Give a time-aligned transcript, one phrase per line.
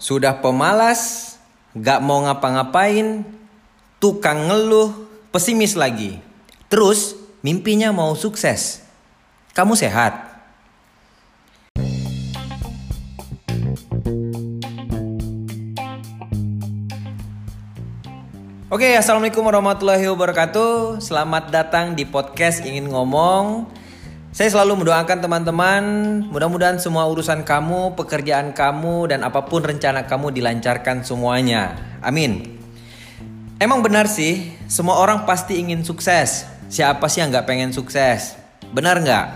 [0.00, 1.36] Sudah pemalas,
[1.76, 3.20] gak mau ngapa-ngapain,
[4.00, 4.96] tukang ngeluh,
[5.28, 6.16] pesimis lagi.
[6.72, 8.80] Terus mimpinya mau sukses.
[9.52, 10.24] Kamu sehat?
[18.72, 21.04] Oke, assalamualaikum warahmatullahi wabarakatuh.
[21.04, 23.68] Selamat datang di podcast ingin ngomong.
[24.30, 25.82] Saya selalu mendoakan teman-teman,
[26.30, 31.74] mudah-mudahan semua urusan kamu, pekerjaan kamu, dan apa pun rencana kamu dilancarkan semuanya.
[31.98, 32.62] Amin.
[33.58, 36.46] Emang benar sih, semua orang pasti ingin sukses.
[36.70, 38.38] Siapa sih yang nggak pengen sukses?
[38.70, 39.26] Benar nggak?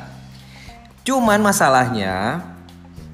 [1.03, 2.47] Cuman masalahnya,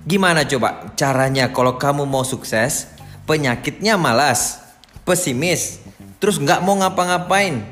[0.05, 2.93] gimana coba caranya kalau kamu mau sukses,
[3.25, 4.61] penyakitnya malas,
[5.09, 5.81] pesimis,
[6.21, 7.65] terus nggak mau ngapa-ngapain.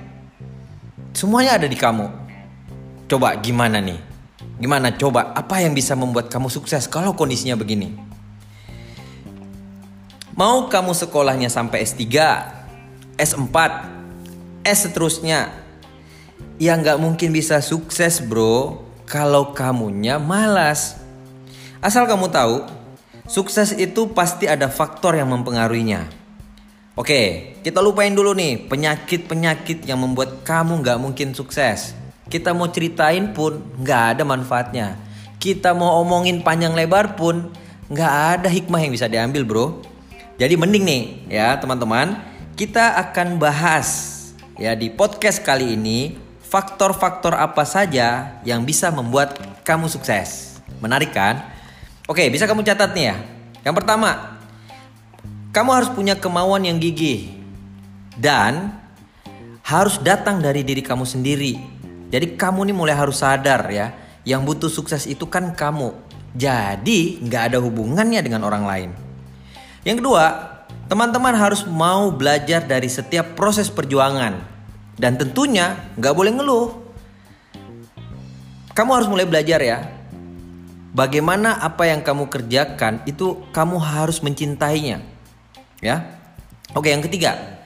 [1.12, 2.09] Semuanya ada di kamu.
[3.09, 4.07] Coba gimana nih?
[4.58, 7.94] Gimana coba apa yang bisa membuat kamu sukses kalau kondisinya begini?
[10.38, 12.06] Mau kamu sekolahnya sampai S3,
[13.18, 13.56] S4,
[14.62, 15.50] S seterusnya.
[16.62, 20.98] Ya nggak mungkin bisa sukses bro kalau kamunya malas.
[21.82, 22.66] Asal kamu tahu,
[23.26, 26.06] sukses itu pasti ada faktor yang mempengaruhinya.
[26.95, 31.98] Oke, kita lupain dulu nih penyakit-penyakit yang membuat kamu nggak mungkin sukses.
[32.29, 35.01] Kita mau ceritain pun nggak ada manfaatnya.
[35.40, 37.48] Kita mau omongin panjang lebar pun
[37.88, 39.66] nggak ada hikmah yang bisa diambil bro.
[40.37, 42.21] Jadi mending nih ya teman-teman,
[42.54, 43.88] kita akan bahas
[44.60, 50.60] ya di podcast kali ini faktor-faktor apa saja yang bisa membuat kamu sukses.
[50.80, 51.45] Menarik kan?
[52.09, 53.16] Oke, bisa kamu catat nih ya.
[53.68, 54.40] Yang pertama,
[55.52, 57.37] kamu harus punya kemauan yang gigih
[58.16, 58.73] dan
[59.60, 61.77] harus datang dari diri kamu sendiri.
[62.09, 63.92] Jadi kamu nih mulai harus sadar ya,
[64.25, 65.92] yang butuh sukses itu kan kamu.
[66.32, 68.91] Jadi nggak ada hubungannya dengan orang lain.
[69.84, 70.25] Yang kedua,
[70.88, 74.41] teman-teman harus mau belajar dari setiap proses perjuangan
[74.99, 76.69] dan tentunya nggak boleh ngeluh.
[78.72, 79.78] Kamu harus mulai belajar ya.
[80.94, 85.04] Bagaimana apa yang kamu kerjakan itu kamu harus mencintainya.
[85.78, 86.19] Ya.
[86.75, 87.65] Oke, yang ketiga.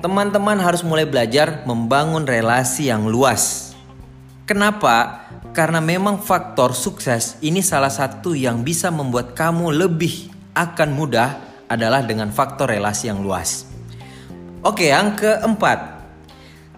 [0.00, 3.76] Teman-teman harus mulai belajar membangun relasi yang luas.
[4.48, 5.28] Kenapa?
[5.52, 11.36] Karena memang faktor sukses ini salah satu yang bisa membuat kamu lebih akan mudah
[11.68, 13.68] adalah dengan faktor relasi yang luas.
[14.64, 16.00] Oke, yang keempat.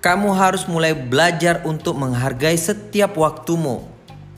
[0.02, 3.86] Kamu harus mulai belajar untuk menghargai setiap waktumu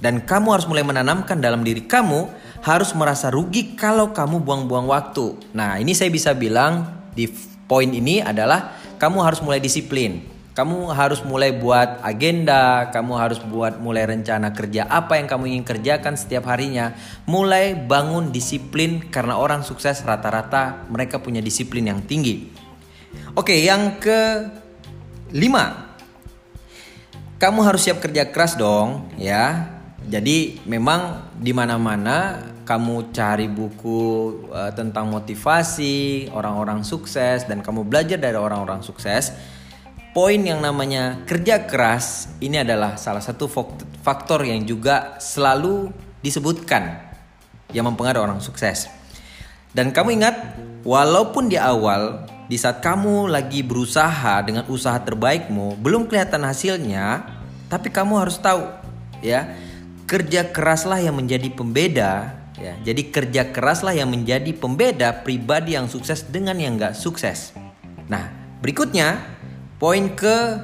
[0.04, 2.28] dan kamu harus mulai menanamkan dalam diri kamu
[2.60, 5.40] harus merasa rugi kalau kamu buang-buang waktu.
[5.56, 6.84] Nah, ini saya bisa bilang
[7.16, 10.30] di poin ini adalah kamu harus mulai disiplin.
[10.54, 15.66] Kamu harus mulai buat agenda, kamu harus buat mulai rencana kerja apa yang kamu ingin
[15.66, 16.94] kerjakan setiap harinya.
[17.26, 22.54] Mulai bangun disiplin karena orang sukses rata-rata mereka punya disiplin yang tinggi.
[23.34, 24.46] Oke, yang ke
[25.34, 25.98] lima,
[27.42, 29.74] kamu harus siap kerja keras dong, ya.
[30.06, 34.00] Jadi memang di mana-mana kamu cari buku
[34.48, 39.36] uh, tentang motivasi, orang-orang sukses dan kamu belajar dari orang-orang sukses,
[40.16, 43.44] poin yang namanya kerja keras ini adalah salah satu
[44.00, 45.92] faktor yang juga selalu
[46.24, 47.04] disebutkan
[47.76, 48.88] yang mempengaruhi orang sukses.
[49.74, 50.34] Dan kamu ingat,
[50.86, 57.26] walaupun di awal di saat kamu lagi berusaha dengan usaha terbaikmu belum kelihatan hasilnya,
[57.66, 58.70] tapi kamu harus tahu
[59.18, 59.50] ya,
[60.06, 66.22] kerja keraslah yang menjadi pembeda Ya, jadi kerja keraslah yang menjadi pembeda pribadi yang sukses
[66.30, 67.50] dengan yang gak sukses.
[68.06, 68.30] Nah,
[68.62, 69.18] berikutnya
[69.82, 70.62] poin ke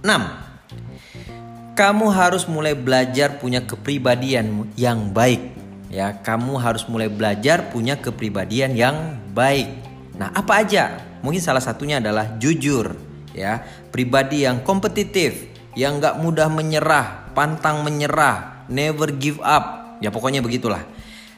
[0.00, 1.76] 6.
[1.76, 5.60] Kamu harus mulai belajar punya kepribadian yang baik.
[5.92, 9.68] Ya, kamu harus mulai belajar punya kepribadian yang baik.
[10.16, 11.04] Nah, apa aja?
[11.20, 12.96] Mungkin salah satunya adalah jujur,
[13.36, 13.60] ya,
[13.92, 20.82] pribadi yang kompetitif, yang gak mudah menyerah, pantang menyerah, never give up, Ya pokoknya begitulah.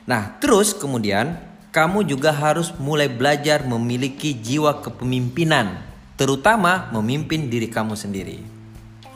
[0.07, 1.39] Nah, terus kemudian
[1.75, 5.83] kamu juga harus mulai belajar memiliki jiwa kepemimpinan,
[6.19, 8.43] terutama memimpin diri kamu sendiri.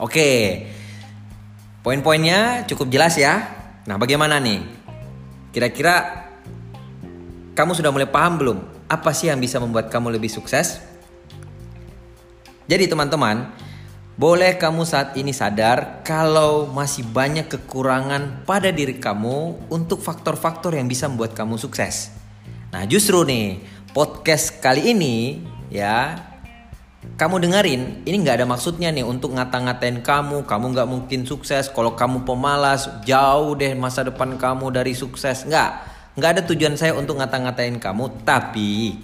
[0.03, 0.63] Oke.
[1.87, 3.47] Poin-poinnya cukup jelas ya.
[3.87, 4.59] Nah, bagaimana nih?
[5.55, 6.27] Kira-kira
[7.55, 8.59] kamu sudah mulai paham belum
[8.91, 10.83] apa sih yang bisa membuat kamu lebih sukses?
[12.67, 13.47] Jadi teman-teman,
[14.17, 20.89] boleh kamu saat ini sadar kalau masih banyak kekurangan pada diri kamu untuk faktor-faktor yang
[20.89, 22.17] bisa membuat kamu sukses.
[22.73, 23.61] Nah justru nih
[23.93, 26.17] podcast kali ini ya
[27.21, 30.49] kamu dengerin ini nggak ada maksudnya nih untuk ngata-ngatain kamu.
[30.49, 35.45] Kamu nggak mungkin sukses kalau kamu pemalas jauh deh masa depan kamu dari sukses.
[35.45, 35.71] Nggak
[36.17, 38.97] nggak ada tujuan saya untuk ngata-ngatain kamu, tapi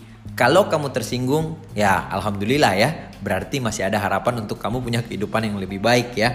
[0.42, 5.54] kalau kamu tersinggung, ya alhamdulillah ya, berarti masih ada harapan untuk kamu punya kehidupan yang
[5.54, 6.34] lebih baik ya.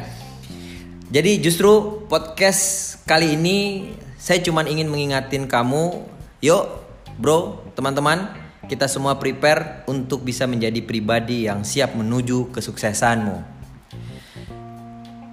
[1.12, 6.08] Jadi justru podcast kali ini saya cuma ingin mengingatin kamu,
[6.40, 6.88] yuk
[7.20, 8.32] bro, teman-teman,
[8.72, 13.44] kita semua prepare untuk bisa menjadi pribadi yang siap menuju kesuksesanmu.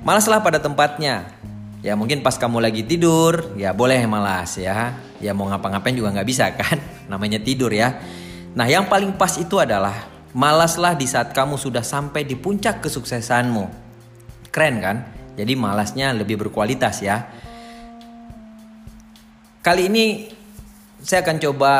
[0.02, 1.30] Malaslah pada tempatnya.
[1.78, 4.98] Ya mungkin pas kamu lagi tidur, ya boleh malas ya.
[5.22, 6.82] Ya mau ngapa-ngapain juga nggak bisa kan,
[7.12, 8.02] namanya tidur ya.
[8.54, 13.66] Nah yang paling pas itu adalah malaslah di saat kamu sudah sampai di puncak kesuksesanmu.
[14.54, 14.96] Keren kan?
[15.34, 17.26] Jadi malasnya lebih berkualitas ya.
[19.58, 20.30] Kali ini
[21.02, 21.72] saya akan coba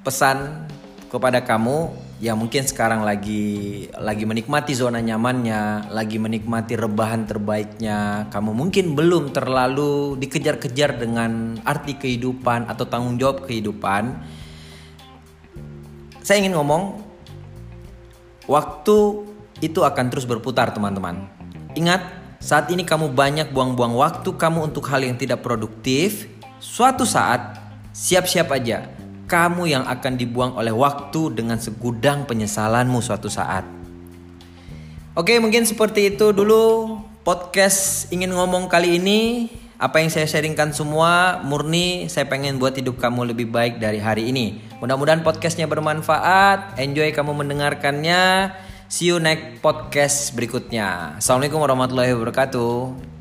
[0.00, 0.64] pesan
[1.12, 8.26] kepada kamu yang mungkin sekarang lagi lagi menikmati zona nyamannya, lagi menikmati rebahan terbaiknya.
[8.32, 14.37] Kamu mungkin belum terlalu dikejar-kejar dengan arti kehidupan atau tanggung jawab kehidupan.
[16.28, 17.00] Saya ingin ngomong
[18.44, 19.24] waktu
[19.64, 21.24] itu akan terus berputar, teman-teman.
[21.72, 22.04] Ingat,
[22.36, 26.28] saat ini kamu banyak buang-buang waktu kamu untuk hal yang tidak produktif,
[26.58, 27.54] Suatu saat,
[27.94, 28.90] siap-siap aja,
[29.30, 33.62] kamu yang akan dibuang oleh waktu dengan segudang penyesalanmu suatu saat.
[35.14, 39.46] Oke, mungkin seperti itu dulu podcast ingin ngomong kali ini.
[39.78, 44.26] Apa yang saya sharingkan semua murni saya pengen buat hidup kamu lebih baik dari hari
[44.26, 44.58] ini.
[44.82, 46.82] Mudah-mudahan podcastnya bermanfaat.
[46.82, 48.50] Enjoy kamu mendengarkannya.
[48.90, 51.22] See you next podcast berikutnya.
[51.22, 53.17] Assalamualaikum warahmatullahi wabarakatuh.